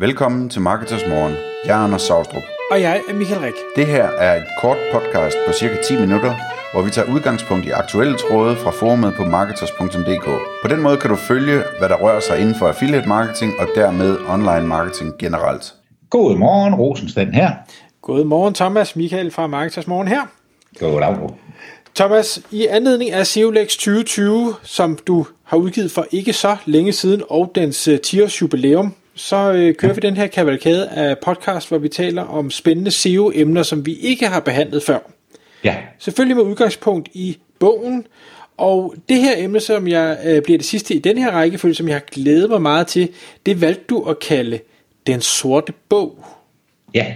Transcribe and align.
Velkommen 0.00 0.48
til 0.48 0.60
Marketers 0.60 1.06
Morgen. 1.08 1.34
Jeg 1.64 1.80
er 1.80 1.84
Anders 1.84 2.02
Saustrup. 2.02 2.42
Og 2.70 2.80
jeg 2.80 3.02
er 3.08 3.14
Michael 3.14 3.40
Rik. 3.40 3.52
Det 3.76 3.86
her 3.86 4.04
er 4.04 4.36
et 4.36 4.46
kort 4.60 4.76
podcast 4.92 5.36
på 5.46 5.52
cirka 5.52 5.76
10 5.88 6.00
minutter, 6.00 6.34
hvor 6.72 6.82
vi 6.82 6.90
tager 6.90 7.12
udgangspunkt 7.14 7.66
i 7.66 7.70
aktuelle 7.70 8.16
tråde 8.18 8.56
fra 8.56 8.70
forumet 8.70 9.14
på 9.14 9.24
marketers.dk. 9.24 10.24
På 10.62 10.68
den 10.68 10.82
måde 10.82 10.96
kan 10.96 11.10
du 11.10 11.16
følge, 11.16 11.62
hvad 11.78 11.88
der 11.88 11.96
rører 11.96 12.20
sig 12.20 12.40
inden 12.40 12.54
for 12.54 12.68
affiliate 12.68 13.08
marketing 13.08 13.52
og 13.58 13.68
dermed 13.74 14.18
online 14.28 14.66
marketing 14.66 15.12
generelt. 15.18 15.74
God 16.10 16.36
morgen, 16.36 16.74
Rosenstand 16.74 17.32
her. 17.32 17.50
God 18.02 18.24
morgen, 18.24 18.54
Thomas 18.54 18.96
Michael 18.96 19.30
fra 19.30 19.46
Marketers 19.46 19.86
Morgen 19.86 20.08
her. 20.08 20.22
God 20.78 21.00
dag. 21.00 21.16
Thomas, 21.94 22.42
i 22.50 22.66
anledning 22.66 23.10
af 23.10 23.26
SEOLEX 23.26 23.68
2020, 23.68 24.54
som 24.62 24.98
du 25.06 25.26
har 25.44 25.56
udgivet 25.56 25.90
for 25.90 26.06
ikke 26.10 26.32
så 26.32 26.56
længe 26.66 26.92
siden, 26.92 27.22
og 27.28 27.52
dens 27.54 27.88
10-års 27.88 28.42
jubilæum, 28.42 28.94
så 29.14 29.52
øh, 29.52 29.74
kører 29.74 29.92
vi 29.92 30.00
den 30.00 30.16
her 30.16 30.26
kavalkade 30.26 30.88
af 30.88 31.18
podcast, 31.18 31.68
hvor 31.68 31.78
vi 31.78 31.88
taler 31.88 32.22
om 32.22 32.50
spændende 32.50 32.90
SEO-emner, 32.90 33.62
som 33.62 33.86
vi 33.86 33.94
ikke 33.94 34.26
har 34.26 34.40
behandlet 34.40 34.82
før. 34.82 34.98
Ja. 35.64 35.76
Selvfølgelig 35.98 36.36
med 36.36 36.44
udgangspunkt 36.44 37.08
i 37.12 37.38
bogen, 37.58 38.06
og 38.56 38.94
det 39.08 39.16
her 39.16 39.44
emne, 39.44 39.60
som 39.60 39.88
jeg 39.88 40.18
øh, 40.24 40.42
bliver 40.42 40.58
det 40.58 40.66
sidste 40.66 40.94
i 40.94 40.98
den 40.98 41.18
her 41.18 41.30
rækkefølge, 41.30 41.74
som 41.74 41.88
jeg 41.88 41.94
har 41.94 42.04
glædet 42.12 42.50
mig 42.50 42.62
meget 42.62 42.86
til, 42.86 43.08
det 43.46 43.60
valgte 43.60 43.84
du 43.88 44.02
at 44.02 44.18
kalde 44.18 44.60
Den 45.06 45.20
Sorte 45.20 45.72
Bog. 45.88 46.24
Ja, 46.94 47.14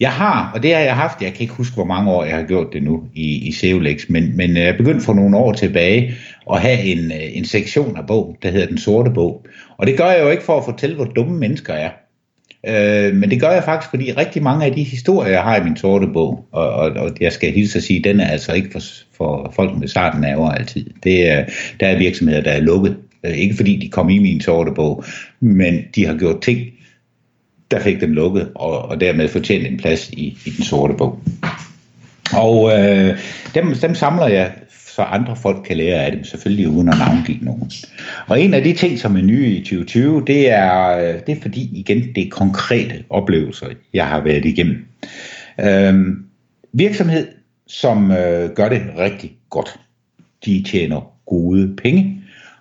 jeg 0.00 0.12
har, 0.12 0.50
og 0.54 0.62
det 0.62 0.74
har 0.74 0.80
jeg 0.80 0.94
haft, 0.94 1.22
jeg 1.22 1.32
kan 1.32 1.42
ikke 1.42 1.54
huske, 1.54 1.74
hvor 1.74 1.84
mange 1.84 2.10
år 2.10 2.24
jeg 2.24 2.36
har 2.36 2.42
gjort 2.42 2.66
det 2.72 2.82
nu 2.82 3.02
i, 3.14 3.48
i 3.48 3.52
SEOLEX, 3.52 4.08
men, 4.08 4.36
men 4.36 4.50
øh, 4.50 4.62
jeg 4.62 4.76
begyndte 4.76 5.04
for 5.04 5.14
nogle 5.14 5.36
år 5.36 5.52
tilbage 5.52 6.14
at 6.52 6.60
have 6.60 6.82
en, 6.82 7.12
øh, 7.12 7.36
en 7.36 7.44
sektion 7.44 7.96
af 7.96 8.06
bogen, 8.06 8.36
der 8.42 8.50
hedder 8.50 8.66
Den 8.66 8.78
Sorte 8.78 9.10
Bog. 9.10 9.46
Og 9.78 9.86
det 9.86 9.96
gør 9.96 10.10
jeg 10.10 10.22
jo 10.22 10.30
ikke 10.30 10.42
for 10.42 10.58
at 10.58 10.64
fortælle, 10.64 10.96
hvor 10.96 11.04
dumme 11.04 11.38
mennesker 11.38 11.72
er. 11.72 11.90
Øh, 12.66 13.14
men 13.14 13.30
det 13.30 13.40
gør 13.40 13.50
jeg 13.50 13.64
faktisk, 13.64 13.90
fordi 13.90 14.12
rigtig 14.12 14.42
mange 14.42 14.64
af 14.64 14.72
de 14.72 14.82
historier, 14.82 15.32
jeg 15.32 15.42
har 15.42 15.56
i 15.56 15.64
min 15.64 15.76
sorte 15.76 16.06
bog, 16.06 16.44
og, 16.52 16.70
og, 16.70 16.90
og 16.90 17.10
jeg 17.20 17.32
skal 17.32 17.52
hilse 17.52 17.78
at 17.78 17.84
sige, 17.84 18.04
den 18.04 18.20
er 18.20 18.26
altså 18.26 18.52
ikke 18.52 18.70
for, 18.72 18.80
for 19.16 19.52
folk 19.56 19.78
med 19.78 19.88
starten 19.88 20.24
over 20.24 20.50
altid. 20.50 20.86
Det 21.04 21.30
er, 21.30 21.44
der 21.80 21.86
er 21.86 21.98
virksomheder, 21.98 22.40
der 22.40 22.50
er 22.50 22.60
lukket. 22.60 22.96
Øh, 23.24 23.36
ikke 23.36 23.56
fordi 23.56 23.76
de 23.76 23.88
kom 23.88 24.08
i 24.08 24.18
min 24.18 24.40
sorte 24.40 24.72
bog, 24.72 25.04
men 25.40 25.84
de 25.94 26.06
har 26.06 26.14
gjort 26.14 26.40
ting, 26.40 26.60
der 27.70 27.80
fik 27.80 28.00
dem 28.00 28.12
lukket, 28.12 28.50
og, 28.54 28.82
og 28.82 29.00
dermed 29.00 29.28
fortjent 29.28 29.66
en 29.66 29.76
plads 29.76 30.10
i, 30.10 30.38
i 30.46 30.50
den 30.50 30.64
sorte 30.64 30.94
bog. 30.94 31.20
Og 32.32 32.70
øh, 32.78 33.18
dem, 33.54 33.74
dem 33.74 33.94
samler 33.94 34.26
jeg, 34.26 34.52
så 34.96 35.02
andre 35.02 35.36
folk 35.36 35.64
kan 35.66 35.76
lære 35.76 36.04
af 36.04 36.12
dem, 36.12 36.24
selvfølgelig 36.24 36.68
uden 36.68 36.88
at 36.88 36.98
navngive 36.98 37.38
nogen. 37.40 37.70
Og 38.26 38.40
en 38.40 38.54
af 38.54 38.62
de 38.62 38.72
ting, 38.72 38.98
som 38.98 39.16
er 39.16 39.22
nye 39.22 39.46
i 39.46 39.60
2020, 39.60 40.22
det 40.26 40.50
er, 40.50 40.98
øh, 40.98 41.20
det 41.26 41.36
er 41.36 41.40
fordi, 41.42 41.70
igen, 41.72 42.14
det 42.14 42.26
er 42.26 42.30
konkrete 42.30 43.04
oplevelser, 43.10 43.66
jeg 43.94 44.06
har 44.06 44.20
været 44.20 44.44
igennem. 44.44 44.86
Øh, 45.60 45.94
virksomhed, 46.72 47.28
som 47.66 48.10
øh, 48.10 48.50
gør 48.50 48.68
det 48.68 48.82
rigtig 48.98 49.32
godt. 49.50 49.80
De 50.44 50.64
tjener 50.66 51.12
gode 51.26 51.76
penge, 51.76 52.15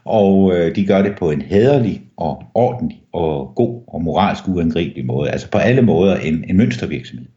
og 0.06 0.56
øh, 0.56 0.76
de 0.76 0.86
gør 0.86 1.02
det 1.02 1.16
på 1.20 1.32
en 1.32 1.42
hederlig 1.42 2.02
og 2.18 2.44
ordentlig 2.54 3.02
og 3.14 3.54
god 3.56 3.82
og 3.88 4.04
moralsk 4.04 4.48
uangribelig 4.48 5.06
måde. 5.06 5.30
Altså 5.30 5.50
på 5.50 5.58
alle 5.58 5.82
måder 5.82 6.16
en, 6.16 6.46
en 6.48 6.58
mønstervirksomhed. 6.58 7.28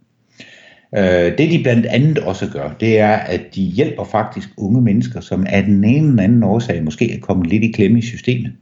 Øh, 0.98 1.38
det 1.38 1.50
de 1.50 1.62
blandt 1.62 1.86
andet 1.86 2.18
også 2.18 2.50
gør, 2.52 2.76
det 2.80 2.98
er, 2.98 3.12
at 3.12 3.40
de 3.54 3.62
hjælper 3.62 4.04
faktisk 4.04 4.48
unge 4.56 4.82
mennesker, 4.82 5.20
som 5.20 5.46
af 5.48 5.62
den 5.62 5.84
ene 5.84 6.08
eller 6.08 6.22
anden 6.22 6.42
årsag 6.42 6.84
måske 6.84 7.14
er 7.16 7.20
kommet 7.20 7.46
lidt 7.46 7.64
i 7.64 7.72
klemme 7.72 7.98
i 7.98 8.02
systemet. 8.02 8.52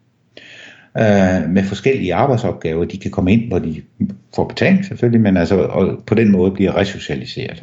Øh, 0.98 1.50
med 1.50 1.62
forskellige 1.62 2.14
arbejdsopgaver. 2.14 2.84
De 2.84 2.98
kan 2.98 3.10
komme 3.10 3.32
ind, 3.32 3.48
hvor 3.48 3.58
de 3.58 3.82
får 4.34 4.48
betaling 4.48 4.84
selvfølgelig, 4.84 5.20
men 5.20 5.36
altså 5.36 5.56
og 5.56 6.02
på 6.06 6.14
den 6.14 6.30
måde 6.30 6.50
bliver 6.50 6.76
resocialiseret. 6.76 7.62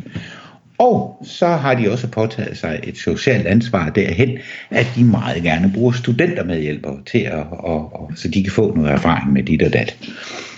Og 0.84 1.17
så 1.23 1.48
har 1.48 1.73
de 1.73 1.92
også 1.92 2.08
påtaget 2.08 2.58
sig 2.58 2.80
et 2.84 2.98
socialt 2.98 3.48
ansvar 3.48 3.89
derhen, 3.89 4.38
at 4.70 4.88
de 4.95 5.04
meget 5.04 5.44
gerne 5.44 5.71
bruger 5.73 5.92
studentermedhjælpere 5.92 6.99
til 7.11 7.20
at, 7.20 7.45
og, 7.52 7.94
og, 7.94 8.11
så 8.16 8.27
de 8.27 8.44
kan 8.44 8.52
få 8.52 8.76
noget 8.76 8.92
erfaring 8.92 9.33
med 9.33 9.44
dit 9.44 9.64
og 9.64 9.73
dat. 9.73 9.98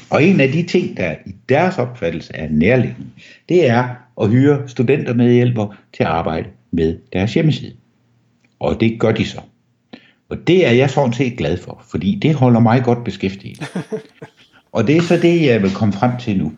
Og 0.09 0.23
en 0.23 0.39
af 0.39 0.51
de 0.51 0.63
ting, 0.63 0.97
der 0.97 1.15
i 1.25 1.35
deres 1.49 1.77
opfattelse 1.77 2.33
er 2.35 2.47
nærliggende, 2.49 3.09
det 3.49 3.69
er 3.69 3.87
at 4.21 4.29
hyre 4.29 4.63
studentermedhjælpere 4.67 5.73
til 5.93 6.03
at 6.03 6.09
arbejde 6.09 6.47
med 6.71 6.97
deres 7.13 7.33
hjemmeside. 7.33 7.73
Og 8.59 8.79
det 8.79 8.99
gør 8.99 9.11
de 9.11 9.25
så. 9.25 9.41
Og 10.29 10.37
det 10.47 10.67
er 10.67 10.71
jeg 10.71 10.89
sådan 10.89 11.13
set 11.13 11.37
glad 11.37 11.57
for, 11.57 11.83
fordi 11.91 12.19
det 12.21 12.35
holder 12.35 12.59
mig 12.59 12.83
godt 12.83 13.03
beskæftiget. 13.03 13.71
Og 14.75 14.87
det 14.87 14.97
er 14.97 15.01
så 15.01 15.17
det, 15.17 15.45
jeg 15.45 15.61
vil 15.61 15.71
komme 15.71 15.93
frem 15.93 16.11
til 16.19 16.37
nu. 16.37 16.51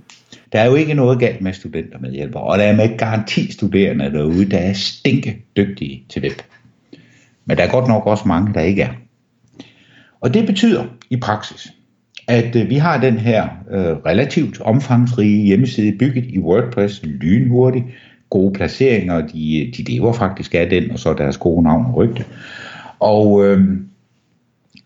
Der 0.52 0.60
er 0.60 0.66
jo 0.66 0.76
ikke 0.76 0.94
noget 0.94 1.20
galt 1.20 1.42
med 1.42 1.54
studenter 1.54 2.00
med 2.00 2.12
hjælper, 2.12 2.40
og 2.40 2.58
der 2.58 2.64
er 2.64 2.76
med 2.76 2.98
garanti 2.98 3.52
studerende 3.52 4.12
derude, 4.12 4.50
der 4.50 4.58
er 4.58 4.74
stinke 4.74 5.46
dygtige 5.58 6.04
til 6.10 6.24
web. 6.24 6.42
Men 7.46 7.58
der 7.58 7.64
er 7.64 7.72
godt 7.72 7.88
nok 7.88 8.06
også 8.08 8.28
mange, 8.28 8.54
der 8.54 8.62
ikke 8.62 8.82
er. 8.82 8.94
Og 10.22 10.34
det 10.34 10.46
betyder 10.46 10.86
i 11.10 11.18
praksis, 11.18 11.74
at 12.28 12.56
øh, 12.56 12.70
vi 12.70 12.76
har 12.76 13.02
den 13.02 13.18
her 13.18 13.48
øh, 13.72 13.96
relativt 14.06 14.62
omfangsrige 14.62 15.46
hjemmeside 15.46 15.98
bygget 15.98 16.26
i 16.26 16.40
WordPress 16.40 17.02
lynhurtigt, 17.04 17.86
gode 18.30 18.54
placeringer, 18.54 19.28
de, 19.28 19.68
øh, 19.68 19.74
de 19.78 19.84
lever 19.84 20.14
faktisk 20.14 20.56
af 20.56 20.70
den, 20.70 20.92
og 20.92 21.00
så 21.00 21.14
deres 21.14 21.38
gode 21.38 21.64
navn 21.64 21.86
og 21.86 21.96
rygte. 21.96 22.26
Og 23.00 23.46
øh, 23.46 23.78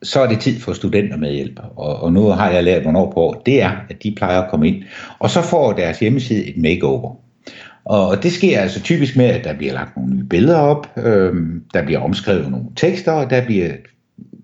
så 0.03 0.22
er 0.22 0.28
det 0.28 0.39
tid 0.39 0.59
for 0.59 0.73
studenter 0.73 1.17
med 1.17 1.31
hjælp. 1.31 1.59
Og, 1.75 2.03
og 2.03 2.13
nu 2.13 2.22
har 2.22 2.50
jeg 2.50 2.63
lært, 2.63 2.81
hvornår 2.81 3.12
på 3.12 3.19
år. 3.19 3.41
Det 3.45 3.62
er, 3.62 3.72
at 3.89 4.03
de 4.03 4.13
plejer 4.17 4.41
at 4.41 4.50
komme 4.50 4.67
ind. 4.67 4.84
Og 5.19 5.29
så 5.29 5.41
får 5.41 5.73
deres 5.73 6.00
hjemmeside 6.00 6.45
et 6.45 6.57
makeover. 6.57 7.16
Og 7.85 8.23
det 8.23 8.31
sker 8.31 8.59
altså 8.59 8.81
typisk 8.81 9.17
med, 9.17 9.25
at 9.25 9.44
der 9.44 9.53
bliver 9.53 9.73
lagt 9.73 9.97
nogle 9.97 10.16
nye 10.16 10.23
billeder 10.23 10.57
op, 10.57 10.88
øh, 10.97 11.34
der 11.73 11.85
bliver 11.85 12.00
omskrevet 12.00 12.51
nogle 12.51 12.66
tekster, 12.75 13.12
og 13.12 13.29
der 13.29 13.45
bliver 13.45 13.72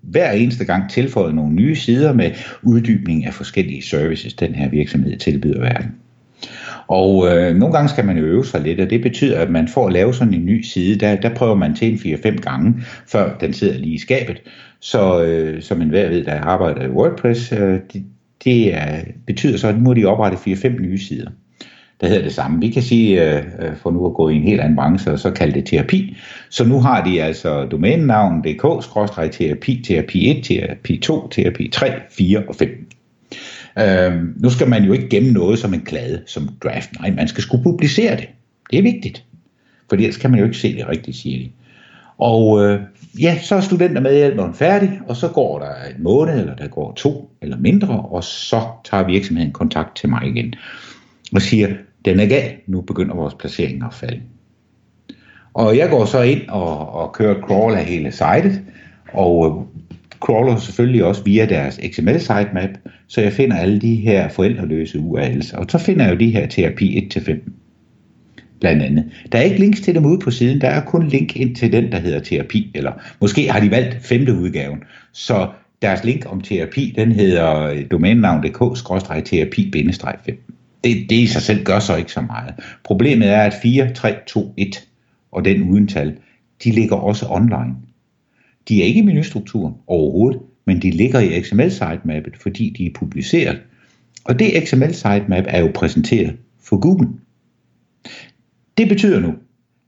hver 0.02 0.30
eneste 0.30 0.64
gang 0.64 0.90
tilføjet 0.90 1.34
nogle 1.34 1.54
nye 1.54 1.76
sider 1.76 2.12
med 2.12 2.30
uddybning 2.62 3.26
af 3.26 3.34
forskellige 3.34 3.82
services, 3.82 4.34
den 4.34 4.54
her 4.54 4.68
virksomhed 4.68 5.18
tilbyder 5.18 5.60
verden. 5.60 5.94
Og 6.88 7.28
øh, 7.28 7.56
nogle 7.56 7.74
gange 7.74 7.88
skal 7.88 8.04
man 8.04 8.18
øve 8.18 8.44
sig 8.44 8.60
lidt, 8.60 8.80
og 8.80 8.90
det 8.90 9.02
betyder, 9.02 9.38
at 9.38 9.50
man 9.50 9.68
får 9.68 9.86
at 9.86 9.92
lave 9.92 10.14
sådan 10.14 10.34
en 10.34 10.46
ny 10.46 10.62
side, 10.62 11.00
der, 11.00 11.16
der 11.16 11.34
prøver 11.34 11.54
man 11.54 11.74
til 11.74 11.92
en 11.92 12.14
4-5 12.14 12.36
gange, 12.36 12.74
før 13.06 13.38
den 13.38 13.52
sidder 13.52 13.78
lige 13.78 13.94
i 13.94 13.98
skabet. 13.98 14.42
Så 14.80 15.24
øh, 15.24 15.62
som 15.62 15.82
enhver 15.82 16.08
ved, 16.08 16.24
der 16.24 16.40
arbejder 16.40 16.82
i 16.82 16.90
WordPress, 16.90 17.52
øh, 17.52 17.80
det, 17.92 18.04
det 18.44 18.74
er, 18.74 19.00
betyder 19.26 19.58
så, 19.58 19.68
at 19.68 19.74
nu 19.74 19.80
må 19.80 19.94
de 19.94 20.04
oprette 20.04 20.36
4-5 20.36 20.68
nye 20.80 20.98
sider 20.98 21.30
der 22.00 22.06
hedder 22.06 22.22
det 22.22 22.32
samme. 22.32 22.60
Vi 22.60 22.70
kan 22.70 22.82
sige, 22.82 23.36
øh, 23.36 23.44
øh, 23.58 23.76
for 23.76 23.90
nu 23.90 24.06
at 24.06 24.14
gå 24.14 24.28
i 24.28 24.34
en 24.34 24.42
helt 24.42 24.60
anden 24.60 24.76
branche, 24.76 25.12
og 25.12 25.18
så 25.18 25.30
kalde 25.30 25.54
det 25.54 25.66
terapi. 25.66 26.16
Så 26.50 26.64
nu 26.64 26.80
har 26.80 27.04
de 27.04 27.22
altså 27.22 27.64
domænenavn 27.64 28.42
dk-terapi, 28.46 29.82
terapi 29.84 30.30
1, 30.30 30.44
terapi 30.44 30.96
2, 30.96 31.28
terapi 31.28 31.68
3, 31.72 31.92
4 32.10 32.42
og 32.48 32.54
5. 32.54 32.88
Øhm, 33.80 34.34
nu 34.36 34.50
skal 34.50 34.68
man 34.68 34.84
jo 34.84 34.92
ikke 34.92 35.08
gemme 35.08 35.32
noget 35.32 35.58
som 35.58 35.74
en 35.74 35.80
klade, 35.80 36.22
som 36.26 36.48
draft. 36.62 36.90
Nej, 37.00 37.10
man 37.10 37.28
skal 37.28 37.42
skulle 37.42 37.62
publicere 37.62 38.16
det. 38.16 38.28
Det 38.70 38.78
er 38.78 38.82
vigtigt. 38.82 39.24
For 39.88 39.96
ellers 39.96 40.16
kan 40.16 40.30
man 40.30 40.38
jo 40.38 40.44
ikke 40.44 40.58
se 40.58 40.76
det 40.76 40.88
rigtigt, 40.88 41.16
siger 41.16 41.38
de. 41.38 41.50
Og 42.18 42.64
øh, 42.64 42.80
ja, 43.20 43.38
så 43.42 43.54
er 43.54 43.60
studenter 43.60 44.00
medhjælperen 44.00 44.54
færdig, 44.54 45.00
og 45.08 45.16
så 45.16 45.28
går 45.28 45.58
der 45.58 45.94
en 45.96 46.02
måned, 46.02 46.40
eller 46.40 46.54
der 46.54 46.68
går 46.68 46.92
to 46.92 47.30
eller 47.42 47.56
mindre, 47.56 48.00
og 48.00 48.24
så 48.24 48.62
tager 48.84 49.06
virksomheden 49.06 49.52
kontakt 49.52 49.96
til 49.96 50.08
mig 50.08 50.26
igen 50.26 50.54
og 51.34 51.42
siger, 51.42 51.68
den 52.04 52.20
er 52.20 52.26
gal, 52.26 52.52
nu 52.66 52.80
begynder 52.80 53.14
vores 53.14 53.34
placering 53.34 53.84
at 53.84 53.94
falde. 53.94 54.20
Og 55.54 55.76
jeg 55.76 55.90
går 55.90 56.04
så 56.04 56.22
ind 56.22 56.48
og, 56.48 56.92
og 56.92 57.12
kører 57.12 57.40
crawl 57.40 57.74
af 57.74 57.84
hele 57.84 58.12
sitet, 58.12 58.62
og 59.12 59.46
øh, 59.46 59.80
crawler 60.20 60.56
selvfølgelig 60.56 61.04
også 61.04 61.24
via 61.24 61.46
deres 61.46 61.80
XML 61.92 62.20
sitemap, 62.20 62.70
så 63.08 63.20
jeg 63.20 63.32
finder 63.32 63.56
alle 63.56 63.80
de 63.80 63.94
her 63.94 64.28
forældreløse 64.28 64.98
URL's, 64.98 65.56
og 65.56 65.66
så 65.68 65.78
finder 65.78 66.04
jeg 66.04 66.14
jo 66.14 66.18
de 66.18 66.30
her 66.30 66.46
terapi 66.46 67.10
1-5 67.16 67.50
blandt 68.60 68.82
andet. 68.82 69.04
Der 69.32 69.38
er 69.38 69.42
ikke 69.42 69.58
links 69.58 69.80
til 69.80 69.94
dem 69.94 70.04
ude 70.04 70.18
på 70.18 70.30
siden, 70.30 70.60
der 70.60 70.68
er 70.68 70.84
kun 70.84 71.08
link 71.08 71.36
ind 71.36 71.56
til 71.56 71.72
den, 71.72 71.92
der 71.92 71.98
hedder 71.98 72.20
terapi, 72.20 72.70
eller 72.74 72.92
måske 73.20 73.50
har 73.50 73.60
de 73.60 73.70
valgt 73.70 74.06
femte 74.06 74.34
udgaven, 74.34 74.82
så 75.12 75.48
deres 75.82 76.04
link 76.04 76.32
om 76.32 76.40
terapi, 76.40 76.94
den 76.96 77.12
hedder 77.12 77.74
domænenavn.dk-terapi-5. 77.90 80.32
Det, 80.84 81.10
det 81.10 81.16
i 81.16 81.26
sig 81.26 81.42
selv 81.42 81.64
gør 81.64 81.78
så 81.78 81.96
ikke 81.96 82.12
så 82.12 82.20
meget. 82.20 82.54
Problemet 82.84 83.28
er, 83.28 83.40
at 83.40 83.54
4, 83.62 83.92
3, 83.92 84.14
2, 84.26 84.54
1 84.56 84.88
og 85.32 85.44
den 85.44 85.62
uden 85.62 85.88
tal, 85.88 86.16
de 86.64 86.70
ligger 86.70 86.96
også 86.96 87.26
online. 87.28 87.74
De 88.68 88.82
er 88.82 88.86
ikke 88.86 89.00
i 89.00 89.04
menustrukturen 89.04 89.74
overhovedet, 89.86 90.40
men 90.68 90.82
de 90.82 90.90
ligger 90.90 91.20
i 91.20 91.42
XML 91.42 91.70
sitemappet, 91.70 92.36
fordi 92.36 92.74
de 92.78 92.86
er 92.86 92.90
publiceret. 92.94 93.62
Og 94.24 94.38
det 94.38 94.68
XML 94.68 94.94
sitemap 94.94 95.44
er 95.48 95.60
jo 95.60 95.70
præsenteret 95.74 96.36
for 96.60 96.80
Google. 96.80 97.08
Det 98.78 98.88
betyder 98.88 99.20
nu, 99.20 99.34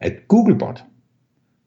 at 0.00 0.12
Googlebot 0.28 0.84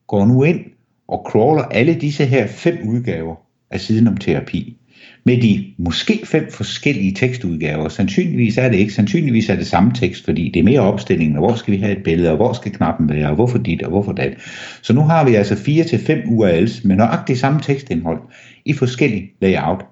går 0.07 0.25
nu 0.25 0.44
ind 0.44 0.60
og 1.07 1.25
crawler 1.30 1.63
alle 1.63 1.94
disse 1.94 2.25
her 2.25 2.48
fem 2.48 2.77
udgaver 2.88 3.36
af 3.71 3.81
siden 3.81 4.07
om 4.07 4.18
terapi 4.18 4.77
med 5.25 5.41
de 5.41 5.73
måske 5.77 6.21
fem 6.25 6.51
forskellige 6.51 7.11
tekstudgaver. 7.11 7.89
Sandsynligvis 7.89 8.57
er 8.57 8.69
det 8.69 8.77
ikke. 8.77 8.94
Sandsynligvis 8.94 9.50
er 9.50 9.55
det 9.55 9.67
samme 9.67 9.91
tekst, 9.94 10.25
fordi 10.25 10.51
det 10.53 10.59
er 10.59 10.63
mere 10.63 10.79
opstillingen, 10.79 11.38
og 11.38 11.45
hvor 11.45 11.55
skal 11.55 11.73
vi 11.73 11.77
have 11.77 11.97
et 11.97 12.03
billede, 12.03 12.29
og 12.29 12.35
hvor 12.35 12.53
skal 12.53 12.71
knappen 12.71 13.09
være, 13.09 13.29
og 13.29 13.35
hvorfor 13.35 13.57
dit, 13.57 13.83
og 13.83 13.89
hvorfor 13.89 14.11
dat. 14.11 14.33
Så 14.81 14.94
nu 14.94 15.01
har 15.01 15.25
vi 15.25 15.35
altså 15.35 15.55
fire 15.55 15.83
til 15.83 16.00
fem 16.00 16.19
URL's 16.19 16.88
med 16.88 16.95
nøjagtigt 16.95 17.39
samme 17.39 17.59
tekstindhold 17.59 18.19
i 18.65 18.73
forskellige 18.73 19.31
layout. 19.41 19.85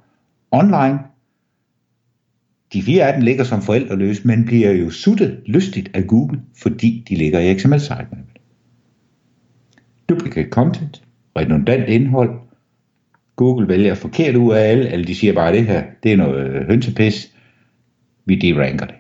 Online, 0.52 1.00
de 2.74 2.82
fire 2.82 3.08
af 3.08 3.14
dem 3.14 3.24
ligger 3.24 3.44
som 3.44 3.62
forældreløse, 3.62 4.28
men 4.28 4.46
bliver 4.46 4.72
jo 4.72 4.90
suttet 4.90 5.40
lystigt 5.46 5.92
af 5.94 6.08
Google, 6.08 6.40
fordi 6.58 7.06
de 7.10 7.16
ligger 7.16 7.40
i 7.40 7.58
XML 7.58 7.80
sitemap. 7.80 8.10
Duplicate 10.10 10.50
content, 10.50 11.04
redundant 11.38 11.90
indhold, 11.90 12.30
Google 13.42 13.68
vælger 13.68 13.94
forkert 13.96 14.36
URL, 14.36 14.80
eller 14.80 15.06
de 15.06 15.16
siger 15.16 15.34
bare, 15.34 15.48
at 15.48 15.54
det 15.54 15.68
her, 15.68 15.84
det 16.04 16.12
er 16.12 16.18
noget 16.18 16.46
øh, 16.46 16.68
hønsepis, 16.68 17.32
vi 18.26 18.36
deranker 18.36 18.86
det. 18.86 18.96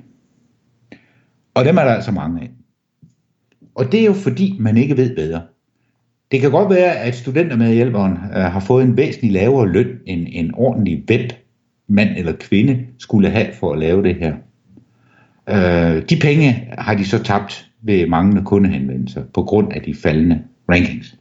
Og 1.53 1.65
dem 1.65 1.77
er 1.77 1.83
der 1.83 1.91
altså 1.91 2.11
mange 2.11 2.41
af. 2.41 2.49
Og 3.75 3.91
det 3.91 4.01
er 4.01 4.05
jo 4.05 4.13
fordi, 4.13 4.55
man 4.59 4.77
ikke 4.77 4.97
ved 4.97 5.15
bedre. 5.15 5.41
Det 6.31 6.41
kan 6.41 6.51
godt 6.51 6.69
være, 6.69 6.95
at 6.95 7.15
studentermedhjælperen 7.15 8.11
øh, 8.11 8.41
har 8.41 8.59
fået 8.59 8.83
en 8.83 8.97
væsentlig 8.97 9.31
lavere 9.31 9.71
løn, 9.71 9.99
end 10.05 10.27
en 10.31 10.51
ordentlig 10.53 11.03
webmand 11.09 12.09
eller 12.17 12.33
kvinde 12.39 12.85
skulle 12.97 13.29
have 13.29 13.53
for 13.53 13.73
at 13.73 13.79
lave 13.79 14.03
det 14.03 14.15
her. 14.15 14.33
Øh, 15.49 16.03
de 16.09 16.19
penge 16.21 16.69
har 16.77 16.95
de 16.95 17.05
så 17.05 17.23
tabt 17.23 17.67
ved 17.81 18.07
manglende 18.07 18.45
kundehenvendelser 18.45 19.23
på 19.33 19.43
grund 19.43 19.73
af 19.73 19.81
de 19.81 19.95
faldende 19.95 20.43
rankings. 20.69 21.17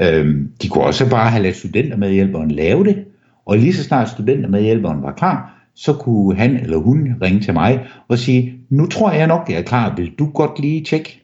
Øhm, 0.00 0.48
de 0.62 0.68
kunne 0.68 0.84
også 0.84 1.10
bare 1.10 1.30
have 1.30 1.42
ladet 1.42 1.56
studentermedhjælperen 1.56 2.50
lave 2.50 2.84
det, 2.84 3.04
og 3.46 3.58
lige 3.58 3.72
så 3.72 3.84
snart 3.84 4.08
studentermedhjælperen 4.08 5.02
var 5.02 5.12
klar, 5.12 5.62
så 5.74 5.92
kunne 5.92 6.36
han 6.36 6.56
eller 6.56 6.76
hun 6.76 7.14
ringe 7.22 7.40
til 7.40 7.54
mig 7.54 7.86
og 8.08 8.18
sige, 8.18 8.54
nu 8.70 8.86
tror 8.86 9.12
jeg 9.12 9.26
nok, 9.26 9.46
jeg 9.48 9.58
er 9.58 9.62
klar, 9.62 9.94
vil 9.96 10.10
du 10.18 10.26
godt 10.26 10.60
lige 10.60 10.84
tjekke? 10.84 11.22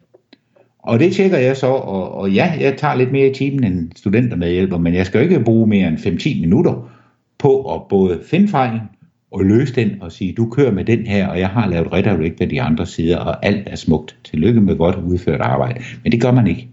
Og 0.78 0.98
det 0.98 1.12
tjekker 1.12 1.38
jeg 1.38 1.56
så, 1.56 1.66
og, 1.66 2.14
og 2.14 2.30
ja, 2.30 2.52
jeg 2.60 2.76
tager 2.76 2.94
lidt 2.94 3.12
mere 3.12 3.30
i 3.30 3.34
timen 3.34 3.64
end 3.64 3.90
studentermedhjælper, 3.96 4.78
men 4.78 4.94
jeg 4.94 5.06
skal 5.06 5.18
jo 5.18 5.22
ikke 5.22 5.44
bruge 5.44 5.66
mere 5.66 5.88
end 5.88 5.98
5-10 5.98 6.40
minutter 6.40 6.90
på 7.38 7.74
at 7.74 7.80
både 7.88 8.20
finde 8.30 8.48
fejlen 8.48 8.80
og 9.30 9.44
løse 9.44 9.74
den 9.74 9.90
og 10.00 10.12
sige, 10.12 10.32
du 10.32 10.50
kører 10.50 10.72
med 10.72 10.84
den 10.84 11.06
her, 11.06 11.28
og 11.28 11.38
jeg 11.38 11.48
har 11.48 11.68
lavet 11.68 11.92
redirect 11.92 12.40
af 12.40 12.48
de 12.48 12.62
andre 12.62 12.86
sider, 12.86 13.18
og 13.18 13.46
alt 13.46 13.68
er 13.68 13.76
smukt. 13.76 14.16
Tillykke 14.24 14.60
med 14.60 14.76
godt 14.76 14.96
udført 14.96 15.40
arbejde. 15.40 15.80
Men 16.02 16.12
det 16.12 16.22
gør 16.22 16.32
man 16.32 16.46
ikke. 16.46 16.68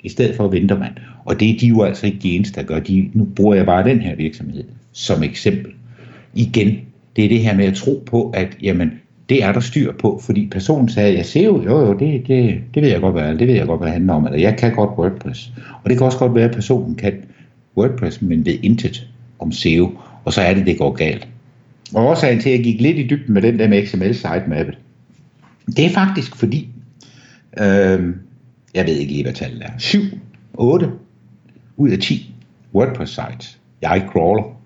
I 0.00 0.08
stedet 0.08 0.36
for 0.36 0.48
venter 0.48 0.78
man. 0.78 0.98
Og 1.24 1.40
det 1.40 1.50
er 1.50 1.58
de 1.58 1.66
jo 1.66 1.82
altså 1.82 2.06
ikke 2.06 2.18
de 2.18 2.36
eneste, 2.36 2.60
der 2.60 2.66
gør. 2.66 2.78
De, 2.78 3.10
nu 3.14 3.24
bruger 3.24 3.54
jeg 3.54 3.66
bare 3.66 3.88
den 3.88 4.00
her 4.00 4.16
virksomhed 4.16 4.64
som 4.92 5.22
eksempel. 5.22 5.72
Igen, 6.34 6.78
det 7.16 7.24
er 7.24 7.28
det 7.28 7.40
her 7.40 7.56
med 7.56 7.64
at 7.64 7.74
tro 7.74 8.02
på, 8.06 8.30
at 8.30 8.56
jamen, 8.62 8.92
det 9.28 9.44
er 9.44 9.52
der 9.52 9.60
styr 9.60 9.92
på, 9.92 10.20
fordi 10.24 10.48
personen 10.50 10.88
sagde, 10.88 11.16
jeg 11.16 11.26
ser 11.26 11.44
jo, 11.44 11.62
jo, 11.62 11.86
jo, 11.86 11.92
det, 11.92 12.28
det, 12.28 12.60
det 12.74 12.82
ved 12.82 12.90
jeg 12.90 13.00
godt, 13.00 13.14
hvad, 13.14 13.36
det 13.36 13.48
ved 13.48 13.54
jeg 13.54 13.66
godt, 13.66 13.80
hvad 13.80 13.86
det 13.86 13.92
handler 13.92 14.14
om, 14.14 14.26
eller 14.26 14.38
jeg 14.38 14.56
kan 14.56 14.74
godt 14.74 14.90
WordPress. 14.98 15.52
Og 15.82 15.90
det 15.90 15.98
kan 15.98 16.06
også 16.06 16.18
godt 16.18 16.34
være, 16.34 16.44
at 16.44 16.54
personen 16.54 16.94
kan 16.94 17.12
WordPress, 17.76 18.22
men 18.22 18.46
ved 18.46 18.58
intet 18.62 19.08
om 19.38 19.52
SEO, 19.52 19.98
og 20.24 20.32
så 20.32 20.40
er 20.40 20.54
det, 20.54 20.66
det 20.66 20.78
går 20.78 20.90
galt. 20.92 21.28
Og 21.94 22.06
årsagen 22.06 22.40
til, 22.40 22.50
at 22.50 22.56
jeg 22.56 22.64
gik 22.64 22.80
lidt 22.80 22.96
i 22.96 23.06
dybden 23.06 23.34
med 23.34 23.42
den 23.42 23.58
der 23.58 23.68
med 23.68 23.86
XML 23.86 24.14
sitemappet, 24.14 24.78
det 25.66 25.86
er 25.86 25.90
faktisk 25.90 26.36
fordi, 26.36 26.68
øh, 27.60 28.14
jeg 28.76 28.86
ved 28.86 28.94
ikke 28.94 29.12
lige, 29.12 29.22
hvad 29.22 29.32
tallet 29.32 29.62
er, 29.62 29.70
7, 29.78 30.00
8 30.54 30.90
ud 31.76 31.90
af 31.90 31.98
10 31.98 32.34
WordPress 32.74 33.12
sites, 33.12 33.58
jeg 33.82 34.06
crawler, 34.12 34.56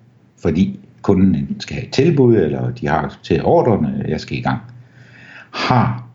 fordi 0.41 0.79
kunden 1.01 1.55
skal 1.59 1.75
have 1.75 1.85
et 1.85 1.93
tilbud, 1.93 2.35
eller 2.35 2.71
de 2.71 2.87
har 2.87 2.97
accepteret 2.97 3.43
ordrene, 3.43 4.05
jeg 4.07 4.19
skal 4.19 4.37
i 4.37 4.41
gang, 4.41 4.59
har 5.51 6.07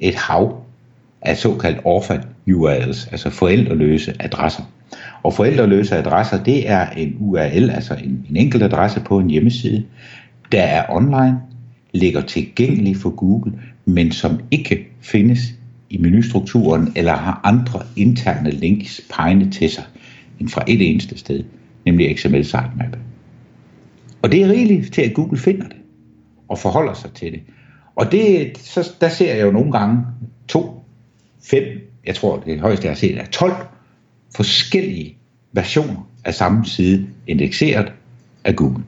et 0.00 0.14
hav 0.14 0.64
af 1.22 1.36
såkaldt 1.36 1.80
orphan 1.84 2.24
URLs, 2.46 3.06
altså 3.06 3.30
forældreløse 3.30 4.14
adresser. 4.20 4.62
Og 5.22 5.34
forældreløse 5.34 5.96
adresser, 5.96 6.42
det 6.42 6.70
er 6.70 6.90
en 6.90 7.16
URL, 7.20 7.70
altså 7.70 7.94
en, 7.94 8.26
en 8.30 8.36
enkelt 8.36 8.62
adresse 8.62 9.00
på 9.00 9.18
en 9.18 9.30
hjemmeside, 9.30 9.84
der 10.52 10.62
er 10.62 10.84
online, 10.90 11.40
ligger 11.92 12.20
tilgængelig 12.20 12.96
for 12.96 13.10
Google, 13.10 13.52
men 13.84 14.12
som 14.12 14.40
ikke 14.50 14.88
findes 15.00 15.40
i 15.94 15.98
menustrukturen, 15.98 16.92
eller 16.96 17.12
har 17.12 17.40
andre 17.44 17.82
interne 17.96 18.50
links 18.50 19.00
pegende 19.10 19.50
til 19.50 19.70
sig, 19.70 19.84
end 20.40 20.48
fra 20.48 20.64
et 20.66 20.90
eneste 20.90 21.18
sted, 21.18 21.44
nemlig 21.84 22.18
XML 22.18 22.44
sitemap. 22.44 22.96
Og 24.22 24.32
det 24.32 24.42
er 24.42 24.48
rigeligt 24.48 24.92
til, 24.92 25.02
at 25.02 25.14
Google 25.14 25.38
finder 25.38 25.68
det, 25.68 25.76
og 26.48 26.58
forholder 26.58 26.94
sig 26.94 27.10
til 27.12 27.32
det. 27.32 27.40
Og 27.96 28.12
det, 28.12 28.58
så, 28.58 28.92
der 29.00 29.08
ser 29.08 29.34
jeg 29.34 29.46
jo 29.46 29.52
nogle 29.52 29.72
gange 29.72 30.02
to, 30.48 30.84
fem, 31.42 31.64
jeg 32.06 32.14
tror 32.14 32.42
det 32.46 32.60
højeste 32.60 32.84
jeg 32.84 32.90
har 32.90 32.96
set 32.96 33.18
er 33.18 33.26
12 33.26 33.52
forskellige 34.36 35.16
versioner 35.52 36.08
af 36.24 36.34
samme 36.34 36.66
side 36.66 37.06
indekseret 37.26 37.92
af 38.44 38.56
Google. 38.56 38.84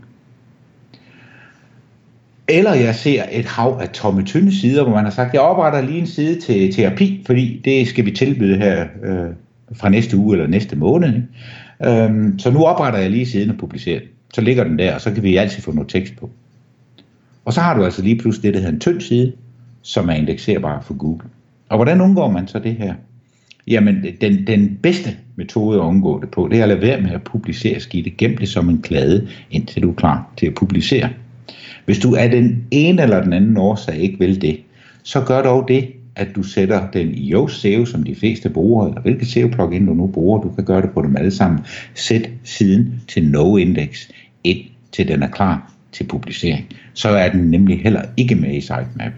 Eller 2.48 2.75
jeg 2.75 2.94
ser 2.94 3.25
et 3.32 3.44
hav 3.44 3.78
af 3.82 3.88
tomme 3.88 4.22
tynde 4.22 4.60
sider, 4.60 4.82
hvor 4.82 4.94
man 4.94 5.04
har 5.04 5.10
sagt, 5.10 5.34
jeg 5.34 5.40
opretter 5.40 5.81
lige 5.81 5.98
en 5.98 6.06
side 6.06 6.40
til 6.40 6.75
terapi, 6.75 7.22
fordi 7.26 7.60
det 7.64 7.88
skal 7.88 8.04
vi 8.04 8.10
tilbyde 8.10 8.56
her 8.56 8.87
øh, 9.04 9.31
fra 9.76 9.88
næste 9.88 10.16
uge 10.16 10.37
eller 10.37 10.46
næste 10.46 10.76
måned. 10.76 11.08
Ikke? 11.08 12.02
Øhm, 12.04 12.38
så 12.38 12.50
nu 12.50 12.64
opretter 12.64 12.98
jeg 12.98 13.10
lige 13.10 13.26
siden 13.26 13.50
og 13.50 13.56
publicerer 13.56 13.98
den. 13.98 14.08
Så 14.34 14.40
ligger 14.40 14.64
den 14.64 14.78
der, 14.78 14.94
og 14.94 15.00
så 15.00 15.12
kan 15.12 15.22
vi 15.22 15.37
altid 15.37 15.62
få 15.62 15.72
noget 15.72 15.88
tekst 15.88 16.16
på. 16.16 16.31
Og 17.44 17.52
så 17.52 17.60
har 17.60 17.76
du 17.76 17.84
altså 17.84 18.02
lige 18.02 18.19
pludselig 18.19 18.43
det, 18.43 18.54
der 18.54 18.60
hedder 18.60 18.72
en 18.72 18.81
tynd 18.81 19.00
side, 19.00 19.32
som 19.82 20.08
er 20.08 20.14
indekserbar 20.14 20.81
for 20.81 20.94
Google. 20.94 21.28
Og 21.69 21.76
hvordan 21.76 22.00
undgår 22.00 22.31
man 22.31 22.49
så 22.49 22.58
det 22.58 22.75
her? 22.75 22.94
Jamen, 23.66 24.06
den, 24.20 24.46
den 24.46 24.78
bedste 24.82 25.16
metode 25.37 25.78
at 25.78 25.82
undgå 25.82 26.20
det 26.20 26.31
på, 26.31 26.49
det 26.50 26.58
er 26.58 26.62
at 26.62 26.69
lade 26.69 26.81
være 26.81 27.00
med 27.00 27.10
at 27.10 27.22
publicere 27.22 27.81
skidte. 27.81 28.10
Gem 28.10 28.37
det 28.37 28.49
som 28.49 28.69
en 28.69 28.82
klade, 28.82 29.28
indtil 29.50 29.82
du 29.82 29.90
er 29.90 29.94
klar 29.94 30.28
til 30.37 30.46
at 30.46 30.54
publicere. 30.54 31.08
Hvis 31.84 31.98
du 31.98 32.14
af 32.14 32.31
den 32.31 32.64
ene 32.70 33.02
eller 33.02 33.22
den 33.22 33.32
anden 33.32 33.56
årsag 33.56 33.96
ikke 33.96 34.19
vil 34.19 34.40
det, 34.40 34.60
så 35.02 35.20
gør 35.20 35.43
dog 35.43 35.69
det, 35.69 35.88
at 36.16 36.28
du 36.37 36.43
sætter 36.43 36.90
den 36.90 37.14
i 37.14 37.32
Yoast 37.32 37.60
SEO, 37.60 37.84
som 37.84 38.02
de 38.02 38.14
fleste 38.14 38.50
bruger, 38.50 38.87
eller 38.88 39.00
hvilket 39.00 39.28
SEO-plugin 39.28 39.87
du 39.87 39.94
nu 39.94 40.06
bruger, 40.06 40.40
du 40.40 40.48
kan 40.48 40.64
gøre 40.64 40.82
det 40.82 40.90
på 40.90 41.02
dem 41.02 41.16
alle 41.16 41.31
sammen. 41.31 41.60
Sæt 41.94 42.31
siden 42.44 43.00
til 43.08 43.20
no-index, 43.20 44.10
ind 44.44 44.60
til 44.93 45.08
den 45.08 45.22
er 45.22 45.28
klar 45.28 45.72
til 45.93 46.04
publicering. 46.04 46.66
Så 46.94 47.08
er 47.08 47.28
den 47.32 47.50
nemlig 47.50 47.81
heller 47.82 48.02
ikke 48.16 48.34
med 48.34 48.54
i 48.54 48.60
sitemap. 48.60 49.12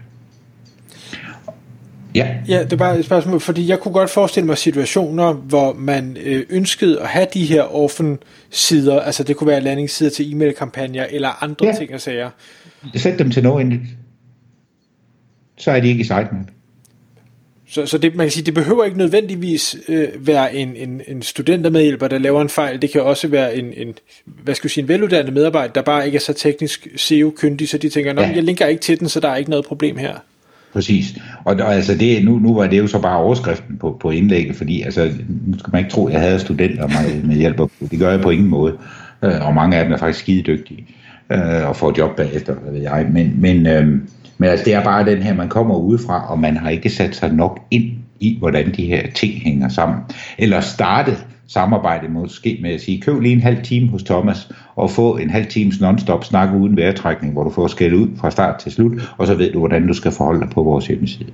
Ja. 2.15 2.27
ja, 2.47 2.63
det 2.63 2.73
er 2.73 2.77
bare 2.77 2.99
et 2.99 3.05
spørgsmål, 3.05 3.39
fordi 3.39 3.67
jeg 3.67 3.79
kunne 3.79 3.93
godt 3.93 4.09
forestille 4.09 4.47
mig 4.47 4.57
situationer, 4.57 5.33
hvor 5.33 5.73
man 5.73 6.17
øh, 6.23 6.45
ønskede 6.49 7.01
at 7.01 7.07
have 7.07 7.27
de 7.33 7.45
her 7.45 7.75
orphan 7.75 8.17
sider, 8.49 8.99
altså 8.99 9.23
det 9.23 9.35
kunne 9.35 9.47
være 9.47 9.61
landingssider 9.61 10.11
til 10.11 10.33
e-mail-kampagner 10.33 11.05
eller 11.09 11.43
andre 11.43 11.65
ja. 11.65 11.73
ting 11.73 11.93
og 11.93 12.01
sager. 12.01 12.29
Sæt 12.95 13.19
dem 13.19 13.31
til 13.31 13.43
no 13.43 13.59
index. 13.59 13.79
Så 15.57 15.71
er 15.71 15.79
de 15.79 15.87
ikke 15.87 16.01
i 16.01 16.03
sitemap. 16.03 16.47
Så, 17.69 17.85
så 17.85 17.97
det, 17.97 18.15
man 18.15 18.25
kan 18.25 18.31
sige, 18.31 18.45
det 18.45 18.53
behøver 18.53 18.85
ikke 18.85 18.97
nødvendigvis 18.97 19.77
øh, 19.87 20.27
være 20.27 20.55
en, 20.55 20.75
en, 20.75 21.01
en 21.07 21.21
studentermedhjælper, 21.21 22.07
der 22.07 22.17
laver 22.17 22.41
en 22.41 22.49
fejl. 22.49 22.81
Det 22.81 22.91
kan 22.91 23.01
også 23.01 23.27
være 23.27 23.55
en, 23.55 23.73
en, 23.73 23.93
hvad 24.25 24.55
skal 24.55 24.67
vi 24.67 24.73
sige, 24.73 24.81
en 24.81 24.87
veluddannet 24.87 25.33
medarbejder, 25.33 25.73
der 25.73 25.81
bare 25.81 26.05
ikke 26.05 26.15
er 26.15 26.19
så 26.19 26.33
teknisk 26.33 26.87
SEO-kyndig, 26.95 27.69
så 27.69 27.77
de 27.77 27.89
tænker, 27.89 28.13
ja. 28.13 28.31
jeg 28.35 28.43
linker 28.43 28.65
ikke 28.65 28.81
til 28.81 28.99
den, 28.99 29.09
så 29.09 29.19
der 29.19 29.29
er 29.29 29.35
ikke 29.35 29.49
noget 29.49 29.65
problem 29.65 29.97
her. 29.97 30.15
Præcis. 30.73 31.17
Og, 31.43 31.55
og 31.55 31.75
altså 31.75 31.95
det, 31.95 32.25
nu, 32.25 32.39
nu 32.39 32.55
var 32.55 32.67
det 32.67 32.77
jo 32.77 32.87
så 32.87 33.01
bare 33.01 33.17
overskriften 33.17 33.77
på, 33.77 33.97
på 34.01 34.09
indlægget, 34.09 34.55
fordi 34.55 34.81
altså, 34.81 35.11
nu 35.47 35.59
skal 35.59 35.71
man 35.71 35.79
ikke 35.79 35.91
tro, 35.91 36.07
at 36.07 36.13
jeg 36.13 36.21
havde 36.21 36.39
studenter 36.39 36.87
med, 36.87 37.23
med 37.23 37.35
hjælp. 37.35 37.61
Det 37.91 37.99
gør 37.99 38.11
jeg 38.11 38.21
på 38.21 38.29
ingen 38.29 38.49
måde. 38.49 38.77
Øh, 39.23 39.47
og 39.47 39.53
mange 39.53 39.77
af 39.77 39.83
dem 39.83 39.93
er 39.93 39.97
faktisk 39.97 40.19
skide 40.19 40.41
dygtige 40.41 40.87
øh, 41.31 41.67
og 41.69 41.75
får 41.75 41.93
job 41.97 42.15
bagefter, 42.15 42.53
hvad 42.53 42.73
ved 42.73 42.81
jeg. 42.81 43.07
Men, 43.11 43.33
men, 43.37 43.67
øh, 43.67 43.87
men 44.37 44.49
altså, 44.49 44.65
det 44.65 44.73
er 44.73 44.83
bare 44.83 45.05
den 45.05 45.23
her, 45.23 45.33
man 45.33 45.49
kommer 45.49 45.75
udefra, 45.75 46.31
og 46.31 46.39
man 46.39 46.57
har 46.57 46.69
ikke 46.69 46.89
sat 46.89 47.15
sig 47.15 47.33
nok 47.33 47.59
ind 47.71 47.91
i, 48.19 48.37
hvordan 48.39 48.73
de 48.75 48.85
her 48.85 49.01
ting 49.15 49.33
hænger 49.33 49.69
sammen. 49.69 49.99
Eller 50.37 50.59
startet 50.59 51.25
samarbejde 51.49 52.07
måske 52.07 52.59
med 52.61 52.71
at 52.71 52.81
sige, 52.81 53.01
køb 53.01 53.21
lige 53.21 53.33
en 53.33 53.41
halv 53.41 53.63
time 53.63 53.89
hos 53.89 54.03
Thomas, 54.03 54.49
og 54.75 54.91
få 54.91 55.17
en 55.17 55.29
halv 55.29 55.47
times 55.47 55.81
non-stop 55.81 56.23
snak 56.23 56.55
uden 56.55 56.77
vejrtrækning, 56.77 57.33
hvor 57.33 57.43
du 57.43 57.49
får 57.49 57.67
skæld 57.67 57.93
ud 57.93 58.07
fra 58.17 58.31
start 58.31 58.59
til 58.59 58.71
slut, 58.71 58.91
og 59.17 59.27
så 59.27 59.35
ved 59.35 59.51
du, 59.51 59.59
hvordan 59.59 59.87
du 59.87 59.93
skal 59.93 60.11
forholde 60.11 60.41
dig 60.41 60.49
på 60.49 60.63
vores 60.63 60.87
hjemmeside. 60.87 61.31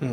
Mm. 0.00 0.08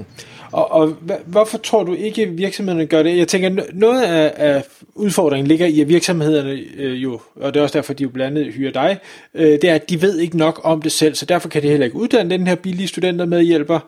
Og, 0.52 0.72
og 0.72 0.96
hvorfor 1.26 1.58
tror 1.58 1.84
du 1.84 1.94
ikke, 1.94 2.26
virksomhederne 2.26 2.86
gør 2.86 3.04
det? 3.04 3.18
Jeg 3.18 3.28
tænker, 3.28 3.64
noget 3.74 4.04
af, 4.04 4.34
af 4.36 4.64
udfordringen 4.96 5.48
ligger 5.48 5.66
i, 5.66 5.82
at 5.82 5.90
virksomhederne 5.90 6.60
øh, 6.78 7.04
jo, 7.04 7.20
og 7.36 7.54
det 7.54 7.60
er 7.60 7.64
også 7.64 7.78
derfor, 7.78 7.94
de 7.94 8.04
jo 8.04 8.10
blandt 8.10 8.38
andet 8.38 8.54
hyrer 8.54 8.72
dig, 8.72 8.98
øh, 9.34 9.52
det 9.52 9.64
er, 9.64 9.76
at 9.76 9.90
de 9.90 10.02
ved 10.02 10.20
ikke 10.20 10.38
nok 10.38 10.62
om 10.64 10.82
det 10.82 10.92
selv, 10.92 11.16
så 11.16 11.26
derfor 11.26 11.50
kan 11.50 11.62
de 11.62 11.68
heller 11.68 11.86
ikke 11.86 11.98
uddanne 11.98 12.38
den 12.38 12.48
her 12.48 12.56
billige 12.56 12.88
studenter 12.88 13.26
med 13.26 13.44
hjælper. 13.44 13.80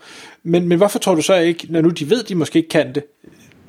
Men, 0.43 0.67
men 0.67 0.77
hvorfor 0.77 0.99
tror 0.99 1.15
du 1.15 1.21
så 1.21 1.35
ikke, 1.35 1.67
når 1.69 1.81
nu 1.81 1.89
de 1.89 2.09
ved, 2.09 2.23
de 2.23 2.35
måske 2.35 2.57
ikke 2.57 2.69
kan 2.69 2.95
det, 2.95 3.03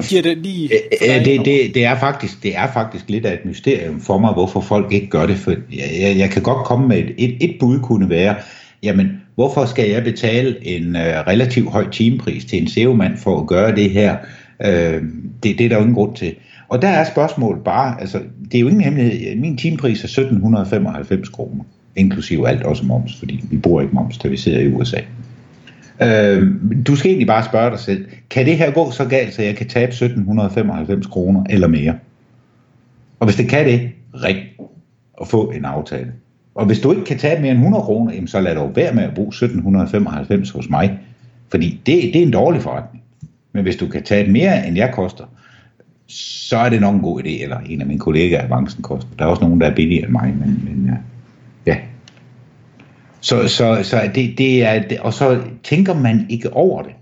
giver 0.03 0.23
det 0.23 0.39
lige... 0.39 0.69
Det, 0.69 1.25
det, 1.25 1.45
det, 1.45 1.75
det, 1.75 1.85
er 1.85 1.99
faktisk, 1.99 2.43
det 2.43 2.57
er 2.57 2.73
faktisk 2.73 3.05
lidt 3.09 3.27
af 3.27 3.33
et 3.33 3.45
mysterium 3.45 4.01
for 4.01 4.19
mig, 4.19 4.33
hvorfor 4.33 4.61
folk 4.61 4.93
ikke 4.93 5.07
gør 5.07 5.27
det. 5.27 5.37
For 5.37 5.51
jeg, 5.51 5.91
jeg, 6.01 6.19
jeg 6.19 6.31
kan 6.31 6.43
godt 6.43 6.67
komme 6.67 6.89
med 6.89 6.99
et, 6.99 7.15
et, 7.19 7.37
et 7.41 7.57
bud 7.61 7.81
kunne 7.81 8.11
være, 8.11 8.35
jamen, 8.83 9.21
hvorfor 9.35 9.65
skal 9.65 9.91
jeg 9.91 10.05
betale 10.05 10.67
en 10.67 10.97
uh, 10.97 11.03
relativt 11.03 11.71
høj 11.71 11.91
timepris 11.91 12.45
til 12.45 12.63
en 12.63 12.69
SEO-mand 12.69 13.17
for 13.17 13.41
at 13.41 13.47
gøre 13.47 13.77
det 13.77 13.91
her? 13.91 14.17
Uh, 14.61 15.03
det, 15.43 15.59
det 15.59 15.61
er 15.61 15.69
der 15.69 15.77
jo 15.77 15.83
ingen 15.83 15.95
grund 15.95 16.17
til. 16.17 16.35
Og 16.69 16.83
der 16.83 16.89
er 16.89 17.05
spørgsmålet 17.05 17.65
bare, 17.65 18.01
altså, 18.01 18.21
det 18.53 18.55
er 18.55 18.61
jo 18.61 18.69
ingen 18.69 18.85
hemmelighed, 18.85 19.37
min 19.37 19.57
timepris 19.57 19.99
er 19.99 20.21
1795 20.21 21.29
kroner, 21.29 21.65
inklusive 21.97 22.49
alt 22.49 22.63
også 22.63 22.85
moms, 22.85 23.19
fordi 23.19 23.45
vi 23.51 23.57
bruger 23.57 23.83
ikke 23.83 23.95
moms, 23.95 24.19
da 24.19 24.29
vi 24.29 24.37
sidder 24.37 24.61
i 24.61 24.69
USA. 24.69 25.01
Øh, 26.03 26.53
du 26.87 26.97
skal 26.97 27.09
egentlig 27.09 27.27
bare 27.27 27.45
spørge 27.45 27.71
dig 27.71 27.79
selv, 27.79 28.07
kan 28.31 28.47
det 28.47 28.57
her 28.57 28.71
gå 28.71 28.91
så 28.91 29.05
galt, 29.05 29.35
så 29.35 29.43
jeg 29.43 29.57
kan 29.57 29.69
tabe 29.69 29.91
1795 29.93 31.07
kroner 31.07 31.45
eller 31.51 31.69
mere? 31.69 31.95
Og 33.21 33.27
hvis 33.27 33.37
det 33.37 33.49
kan 33.49 33.67
det, 33.67 33.91
ring 34.15 34.39
og 35.13 35.29
få 35.29 35.51
en 35.51 35.65
aftale. 35.65 36.13
Og 36.55 36.67
hvis 36.67 36.81
du 36.81 36.91
ikke 36.93 37.05
kan 37.05 37.19
tabe 37.19 37.41
mere 37.41 37.51
end 37.51 37.59
100 37.59 37.83
kroner, 37.83 38.13
jamen 38.13 38.29
så 38.29 38.41
lad 38.41 38.55
dog 38.55 38.77
være 38.77 38.95
med 38.95 39.03
at 39.03 39.15
bruge 39.15 39.29
1795 39.29 40.51
hos 40.51 40.71
mig. 40.71 40.99
Fordi 41.51 41.81
det, 41.87 42.03
det 42.03 42.17
er 42.17 42.27
en 42.27 42.33
dårlig 42.33 42.63
forretning. 42.63 43.05
Men 43.53 43.63
hvis 43.63 43.77
du 43.77 43.87
kan 43.87 44.03
tabe 44.03 44.31
mere, 44.31 44.67
end 44.67 44.77
jeg 44.77 44.93
koster, 44.95 45.25
så 46.07 46.57
er 46.57 46.69
det 46.69 46.81
nok 46.81 46.95
en 46.95 47.01
god 47.01 47.21
idé, 47.21 47.43
eller 47.43 47.59
en 47.59 47.81
af 47.81 47.87
mine 47.87 48.01
kollegaer 48.01 48.69
i 48.69 48.83
koster. 48.83 49.11
Der 49.19 49.25
er 49.25 49.29
også 49.29 49.43
nogen, 49.43 49.61
der 49.61 49.67
er 49.67 49.75
billigere 49.75 50.05
end 50.05 50.13
mig, 50.13 50.35
men, 50.39 50.63
men 50.65 50.87
ja. 50.87 50.97
ja. 51.73 51.79
Så, 53.21 53.49
så, 53.49 53.79
så 53.83 54.11
det, 54.15 54.39
det 54.39 54.65
er, 54.65 54.83
og 55.01 55.13
så 55.13 55.39
tænker 55.65 55.95
man 55.95 56.27
ikke 56.29 56.53
over 56.53 56.83
det. 56.83 56.93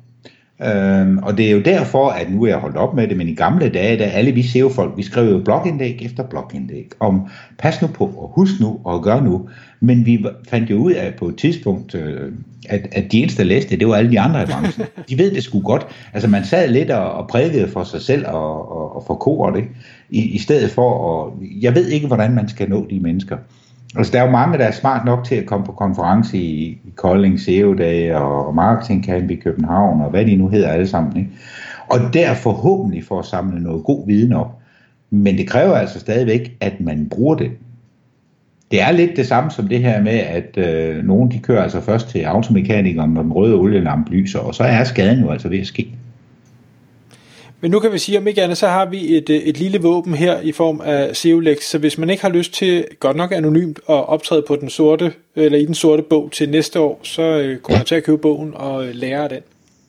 Øhm, 0.63 1.19
og 1.19 1.37
det 1.37 1.47
er 1.47 1.51
jo 1.51 1.61
derfor, 1.61 2.09
at 2.09 2.31
nu 2.31 2.43
er 2.43 2.49
jeg 2.49 2.57
holdt 2.57 2.77
op 2.77 2.95
med 2.95 3.09
det, 3.09 3.17
men 3.17 3.29
i 3.29 3.35
gamle 3.35 3.69
dage, 3.69 3.99
da 3.99 4.05
alle 4.05 4.33
vi 4.33 4.43
SEO-folk, 4.43 4.97
vi 4.97 5.03
skrev 5.03 5.31
jo 5.31 5.39
blogindlæg 5.39 6.03
efter 6.03 6.23
blogindlæg 6.23 6.91
om, 7.01 7.29
pas 7.59 7.83
nu 7.83 7.89
på, 7.89 8.05
og 8.05 8.33
husk 8.35 8.61
nu, 8.61 8.81
og 8.85 9.03
gør 9.03 9.21
nu. 9.21 9.49
Men 9.81 10.07
vi 10.07 10.25
fandt 10.49 10.71
jo 10.71 10.77
ud 10.77 10.93
af 10.93 11.15
på 11.15 11.29
et 11.29 11.37
tidspunkt, 11.37 11.95
øh, 11.95 12.33
at, 12.69 12.89
at 12.93 13.13
de 13.13 13.19
eneste, 13.19 13.43
der 13.43 13.49
læste 13.49 13.77
det, 13.77 13.89
var 13.89 13.95
alle 13.95 14.11
de 14.11 14.21
andre 14.21 14.43
i 14.43 14.47
branchen. 14.47 14.87
De 15.09 15.19
ved 15.19 15.35
det 15.35 15.43
sgu 15.43 15.61
godt. 15.61 15.87
Altså 16.13 16.29
man 16.29 16.45
sad 16.45 16.69
lidt 16.69 16.91
og, 16.91 17.13
og 17.13 17.29
prædikede 17.29 17.69
for 17.69 17.85
sig 17.85 18.01
selv 18.01 18.27
og, 18.27 18.73
og, 18.73 18.97
og 18.97 19.05
for 19.07 19.15
koret, 19.15 19.57
ikke? 19.57 19.69
I, 20.11 20.21
i 20.21 20.39
stedet 20.39 20.71
for 20.71 21.25
at, 21.27 21.33
jeg 21.63 21.75
ved 21.75 21.89
ikke, 21.89 22.07
hvordan 22.07 22.35
man 22.35 22.49
skal 22.49 22.69
nå 22.69 22.87
de 22.91 23.01
mennesker. 23.01 23.37
Altså, 23.97 24.13
der 24.13 24.21
er 24.21 24.25
jo 24.25 24.31
mange, 24.31 24.59
der 24.59 24.65
er 24.65 24.71
smart 24.71 25.05
nok 25.05 25.25
til 25.25 25.35
at 25.35 25.47
komme 25.47 25.67
på 25.67 25.73
konference 25.73 26.39
i, 26.39 26.69
i 26.85 26.93
Kolding, 26.97 27.41
SEO-dage 27.41 28.17
og 28.17 28.55
Marketing 28.55 29.05
Camp 29.05 29.31
i 29.31 29.35
København, 29.35 30.01
og 30.01 30.11
hvad 30.11 30.25
de 30.25 30.37
nu 30.37 30.49
hedder 30.49 30.69
alle 30.69 30.87
sammen. 30.87 31.17
Ikke? 31.17 31.31
Og 31.89 31.99
der 32.13 32.35
forhåbentlig 32.35 33.05
for 33.05 33.19
at 33.19 33.25
samle 33.25 33.63
noget 33.63 33.85
god 33.85 34.07
viden 34.07 34.33
op. 34.33 34.59
Men 35.11 35.39
det 35.39 35.49
kræver 35.49 35.75
altså 35.75 36.01
stadigvæk, 36.01 36.57
at 36.61 36.81
man 36.81 37.09
bruger 37.09 37.35
det. 37.35 37.51
Det 38.71 38.83
er 38.83 38.91
lidt 38.91 39.17
det 39.17 39.27
samme 39.27 39.51
som 39.51 39.69
det 39.69 39.79
her 39.79 40.03
med, 40.03 40.13
at 40.13 40.59
øh, 40.59 41.05
nogen 41.05 41.31
de 41.31 41.39
kører 41.39 41.63
altså 41.63 41.81
først 41.81 42.09
til 42.09 42.23
automekanikeren, 42.23 43.11
når 43.11 43.23
den 43.23 43.33
røde 43.33 43.55
olielampe 43.55 44.11
lyser, 44.11 44.39
og 44.39 44.55
så 44.55 44.65
er 44.65 44.85
skaden 44.85 45.21
jo 45.21 45.31
altså 45.31 45.49
ved 45.49 45.59
at 45.59 45.67
ske. 45.67 45.89
Men 47.61 47.71
nu 47.71 47.79
kan 47.79 47.93
vi 47.93 47.99
sige, 47.99 48.19
om 48.19 48.27
ikke 48.27 48.43
andet, 48.43 48.59
så 48.59 48.69
har 48.69 48.87
vi 48.87 49.17
et, 49.17 49.31
øh, 49.31 49.37
et 49.37 49.59
lille 49.59 49.79
våben 49.79 50.15
her 50.15 50.41
i 50.41 50.53
form 50.53 50.81
af 50.85 51.17
SEOLEX, 51.17 51.63
så 51.63 51.79
hvis 51.79 51.99
man 51.99 52.11
ikke 52.11 52.23
har 52.23 52.31
lyst 52.31 52.53
til, 52.53 52.85
godt 53.01 53.17
nok 53.17 53.33
anonymt, 53.33 53.79
at 53.79 54.09
optræde 54.09 54.45
på 54.49 54.57
den 54.57 54.71
sorte, 54.71 55.13
eller 55.37 55.59
i 55.59 55.67
den 55.67 55.75
sorte 55.75 56.03
bog 56.03 56.31
til 56.33 56.49
næste 56.49 56.81
år, 56.81 57.01
så 57.03 57.23
øh, 57.23 57.59
kommer 57.59 57.79
man 57.79 57.87
til 57.87 57.95
at 57.95 58.05
købe 58.05 58.19
bogen 58.19 58.53
og 58.55 58.87
øh, 58.87 58.95
lære 58.95 59.23
af 59.23 59.29
den. 59.29 59.39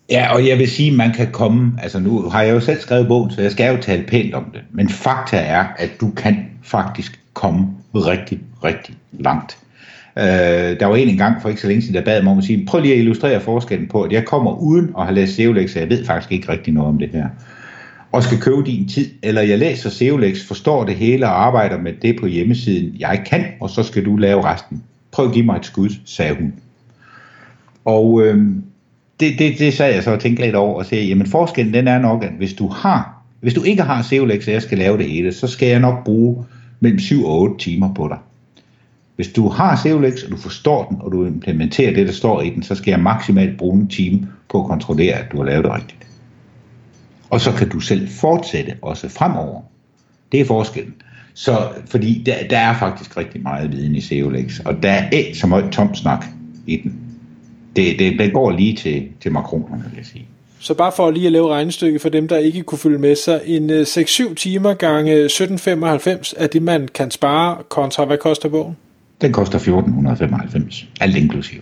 Ja, 0.09 0.33
og 0.33 0.47
jeg 0.47 0.57
vil 0.57 0.67
sige, 0.67 0.91
at 0.91 0.97
man 0.97 1.13
kan 1.13 1.31
komme, 1.31 1.73
altså 1.83 1.99
nu 1.99 2.21
har 2.21 2.41
jeg 2.41 2.53
jo 2.53 2.59
selv 2.59 2.79
skrevet 2.79 3.07
bogen, 3.07 3.31
så 3.31 3.41
jeg 3.41 3.51
skal 3.51 3.75
jo 3.75 3.81
tale 3.81 4.03
pænt 4.03 4.33
om 4.33 4.45
det, 4.53 4.61
men 4.71 4.89
fakta 4.89 5.37
er, 5.37 5.65
at 5.77 5.89
du 6.01 6.11
kan 6.11 6.45
faktisk 6.63 7.19
komme 7.33 7.67
rigtig, 7.95 8.39
rigtig 8.63 8.95
langt. 9.19 9.57
Øh, 10.17 10.79
der 10.79 10.85
var 10.85 10.95
en 10.95 11.09
engang 11.09 11.41
for 11.41 11.49
ikke 11.49 11.61
så 11.61 11.67
længe 11.67 11.81
siden, 11.81 11.95
der 11.95 12.01
bad 12.01 12.23
mig 12.23 12.31
om 12.31 12.37
at 12.37 12.43
sige, 12.43 12.65
prøv 12.65 12.81
lige 12.81 12.93
at 12.93 12.99
illustrere 12.99 13.41
forskellen 13.41 13.87
på, 13.87 14.01
at 14.01 14.11
jeg 14.11 14.25
kommer 14.25 14.61
uden 14.61 14.93
at 14.97 15.03
have 15.05 15.15
læst 15.15 15.35
SEOLEX, 15.35 15.71
så 15.71 15.79
jeg 15.79 15.89
ved 15.89 16.05
faktisk 16.05 16.31
ikke 16.31 16.49
rigtig 16.51 16.73
noget 16.73 16.89
om 16.89 16.99
det 16.99 17.09
her 17.09 17.27
og 18.11 18.23
skal 18.23 18.41
købe 18.41 18.63
din 18.63 18.87
tid, 18.87 19.09
eller 19.23 19.41
jeg 19.41 19.57
læser 19.57 19.89
SEOLEX, 19.89 20.47
forstår 20.47 20.85
det 20.85 20.95
hele 20.95 21.25
og 21.25 21.45
arbejder 21.45 21.77
med 21.77 21.93
det 22.01 22.19
på 22.19 22.25
hjemmesiden, 22.25 22.95
jeg 22.99 23.23
kan, 23.29 23.45
og 23.59 23.69
så 23.69 23.83
skal 23.83 24.05
du 24.05 24.15
lave 24.15 24.45
resten. 24.45 24.83
Prøv 25.11 25.25
at 25.25 25.33
give 25.33 25.45
mig 25.45 25.57
et 25.57 25.65
skud, 25.65 25.89
sagde 26.05 26.35
hun. 26.35 26.53
Og 27.85 28.25
øh, 28.25 28.47
det, 29.19 29.39
det, 29.39 29.59
det 29.59 29.73
sagde 29.73 29.95
jeg 29.95 30.03
så 30.03 30.11
og 30.11 30.19
tænkte 30.19 30.43
lidt 30.43 30.55
over 30.55 30.79
og 30.79 30.85
sagde, 30.85 31.05
jamen 31.05 31.27
forskellen 31.27 31.73
den 31.73 31.87
er 31.87 31.99
nok, 31.99 32.23
at 32.23 32.31
hvis 32.37 32.53
du 32.53 32.67
har, 32.67 33.23
hvis 33.39 33.53
du 33.53 33.63
ikke 33.63 33.81
har 33.81 34.01
SEOLEX, 34.01 34.47
og 34.47 34.53
jeg 34.53 34.61
skal 34.61 34.77
lave 34.77 34.97
det 34.97 35.09
hele, 35.09 35.33
så 35.33 35.47
skal 35.47 35.67
jeg 35.67 35.79
nok 35.79 36.03
bruge 36.05 36.45
mellem 36.79 36.99
7 36.99 37.25
og 37.25 37.39
8 37.39 37.57
timer 37.57 37.93
på 37.93 38.07
dig. 38.07 38.17
Hvis 39.15 39.27
du 39.27 39.49
har 39.49 39.75
SEOLEX, 39.83 40.23
og 40.23 40.31
du 40.31 40.37
forstår 40.37 40.85
den, 40.89 40.97
og 41.01 41.11
du 41.11 41.25
implementerer 41.25 41.93
det, 41.93 42.07
der 42.07 42.13
står 42.13 42.41
i 42.41 42.49
den, 42.49 42.63
så 42.63 42.75
skal 42.75 42.91
jeg 42.91 42.99
maksimalt 42.99 43.57
bruge 43.57 43.79
en 43.79 43.87
time 43.87 44.27
på 44.49 44.61
at 44.61 44.67
kontrollere, 44.67 45.13
at 45.13 45.31
du 45.31 45.37
har 45.37 45.43
lavet 45.43 45.63
det 45.63 45.73
rigtigt. 45.73 46.06
Og 47.29 47.41
så 47.41 47.51
kan 47.51 47.69
du 47.69 47.79
selv 47.79 48.09
fortsætte 48.09 48.73
også 48.81 49.09
fremover. 49.09 49.61
Det 50.31 50.39
er 50.39 50.45
forskellen. 50.45 50.93
Så, 51.33 51.69
fordi 51.85 52.23
der, 52.25 52.35
der 52.49 52.57
er 52.57 52.79
faktisk 52.79 53.17
rigtig 53.17 53.41
meget 53.41 53.71
viden 53.71 53.95
i 53.95 54.01
SEOLEX, 54.01 54.59
og 54.59 54.83
der 54.83 54.91
er 54.91 55.09
ikke 55.09 55.37
så 55.37 55.47
meget 55.47 55.71
tom 55.71 55.95
snak 55.95 56.25
i 56.67 56.77
den. 56.77 56.99
Det, 57.75 57.99
det, 57.99 58.19
det 58.19 58.33
går 58.33 58.51
lige 58.51 58.75
til, 58.75 59.07
til 59.21 59.31
makronerne, 59.31 59.83
vil 59.83 59.97
jeg 59.97 60.05
sige. 60.05 60.25
Så 60.59 60.73
bare 60.73 60.91
for 60.95 61.11
lige 61.11 61.25
at 61.25 61.31
lave 61.31 61.49
regnestykke 61.49 61.99
for 61.99 62.09
dem, 62.09 62.27
der 62.27 62.37
ikke 62.37 62.63
kunne 62.63 62.79
følge 62.79 62.97
med, 62.97 63.15
så 63.15 63.41
en 63.45 63.69
6-7 63.69 64.29
øh, 64.29 64.35
timer 64.35 64.73
gange 64.73 65.11
1795 65.11 66.33
er 66.37 66.47
det, 66.47 66.61
man 66.61 66.87
kan 66.87 67.11
spare 67.11 67.57
kontra, 67.69 68.05
hvad 68.05 68.17
koster 68.17 68.49
bogen? 68.49 68.77
Den 69.21 69.33
koster 69.33 69.55
1495, 69.55 70.87
alt 70.99 71.17
inklusiv 71.17 71.61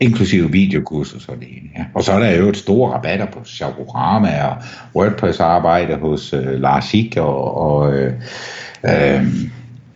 inklusive 0.00 0.52
videokurser 0.52 1.32
og 1.32 1.36
det 1.40 1.48
ene. 1.48 1.68
Ja. 1.78 1.84
Og 1.94 2.04
så 2.04 2.12
er 2.12 2.18
der 2.18 2.36
jo 2.36 2.48
et 2.48 2.56
store 2.56 2.92
rabatter 2.92 3.26
på 3.26 3.44
Shagorama 3.44 4.44
og 4.44 4.56
WordPress-arbejde 4.94 5.96
hos 5.96 6.32
øh, 6.32 6.60
Lars 6.60 6.84
Sik 6.84 7.16
og, 7.16 7.54
og 7.56 7.94
øh, 7.94 8.12
øh, 8.84 9.26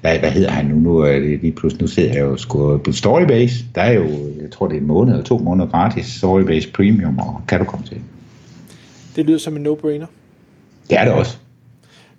hvad, 0.01 0.19
hvad 0.19 0.31
hedder 0.31 0.51
han 0.51 0.67
nu? 0.67 0.77
Nu 0.77 0.99
er 0.99 1.13
det 1.13 1.41
lige 1.41 1.53
pludselig, 1.53 1.83
nu 1.83 1.89
sidder 1.89 2.13
jeg 2.13 2.21
jo 2.21 2.37
sgu 2.37 2.79
på 2.79 2.93
Storybase. 2.93 3.65
Der 3.75 3.83
er 3.83 3.93
jo, 3.93 4.09
jeg 4.43 4.51
tror 4.51 4.69
det 4.69 4.77
er 4.77 4.81
en 4.81 4.87
måned 4.87 5.13
eller 5.13 5.25
to 5.25 5.39
måneder 5.39 5.69
gratis 5.69 6.07
Storybase 6.07 6.73
Premium, 6.73 7.19
og 7.19 7.43
kan 7.49 7.59
du 7.59 7.65
komme 7.65 7.87
til. 7.87 8.01
Det 9.17 9.27
lyder 9.27 9.39
som 9.39 9.57
en 9.57 9.67
no-brainer. 9.67 10.07
Det 10.91 10.99
er 10.99 11.05
det 11.05 11.13
også. 11.13 11.37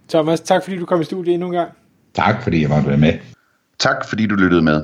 Thomas, 0.09 0.41
tak 0.41 0.63
fordi 0.63 0.77
du 0.77 0.85
kom 0.85 1.01
i 1.01 1.03
studiet 1.03 1.33
endnu 1.33 1.47
en 1.47 1.53
gang. 1.53 1.69
Tak 2.13 2.43
fordi 2.43 2.61
jeg 2.61 2.69
måtte 2.69 2.87
være 2.87 2.97
med. 2.97 3.13
Tak 3.79 4.09
fordi 4.09 4.27
du 4.27 4.35
lyttede 4.35 4.61
med. 4.61 4.83